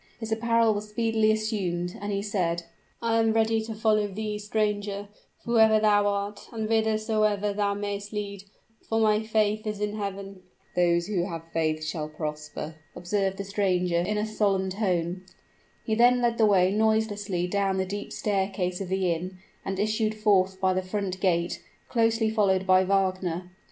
His 0.19 0.31
apparel 0.31 0.73
was 0.73 0.89
speedily 0.89 1.29
assumed; 1.31 1.95
and 2.01 2.11
he 2.11 2.23
said, 2.23 2.63
"I 3.03 3.19
am 3.19 3.33
ready 3.33 3.61
to 3.61 3.75
follow 3.75 4.07
thee, 4.07 4.39
stranger, 4.39 5.09
whoever 5.45 5.79
thou 5.79 6.07
art, 6.07 6.47
and 6.51 6.65
whithersoever 6.67 7.53
thou 7.53 7.75
mayst 7.75 8.11
lead; 8.11 8.45
for 8.89 8.99
my 8.99 9.21
faith 9.21 9.67
is 9.67 9.79
in 9.79 9.93
Heaven." 9.97 10.41
"Those 10.75 11.05
who 11.05 11.25
have 11.25 11.43
faith 11.53 11.83
shall 11.83 12.09
prosper," 12.09 12.77
observed 12.95 13.37
the 13.37 13.43
stranger, 13.43 13.99
in 13.99 14.17
a 14.17 14.25
solemn 14.25 14.71
tone. 14.71 15.21
He 15.85 15.93
then 15.93 16.19
led 16.19 16.39
the 16.39 16.47
way 16.47 16.71
noiselessly 16.71 17.45
down 17.45 17.77
the 17.77 17.85
steep 17.85 18.11
staircase 18.11 18.81
of 18.81 18.89
the 18.89 19.13
inn, 19.13 19.37
and 19.63 19.77
issued 19.77 20.15
forth 20.15 20.59
by 20.59 20.73
the 20.73 20.81
front 20.81 21.19
gate, 21.19 21.63
closely 21.89 22.31
followed 22.31 22.65
by 22.65 22.83
Wagner. 22.83 23.51